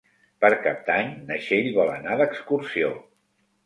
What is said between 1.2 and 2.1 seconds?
na Txell vol